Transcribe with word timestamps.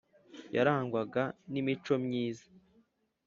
yarangwaga 0.55 1.23
n’imico 1.51 1.93
myiza 2.05 2.47